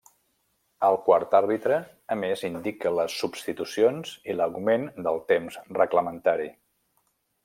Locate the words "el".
0.85-0.95